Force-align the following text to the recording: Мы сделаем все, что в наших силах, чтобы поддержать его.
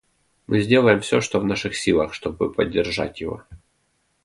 Мы 0.47 0.61
сделаем 0.61 0.99
все, 1.01 1.21
что 1.21 1.39
в 1.39 1.45
наших 1.45 1.75
силах, 1.77 2.15
чтобы 2.15 2.51
поддержать 2.51 3.21
его. 3.21 3.43